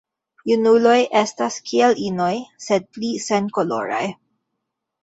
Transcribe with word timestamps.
Junuloj 0.51 0.95
estas 1.19 1.59
kiel 1.67 1.95
inoj, 2.09 2.33
sed 2.69 2.91
pli 2.97 3.13
senkoloraj. 3.29 4.05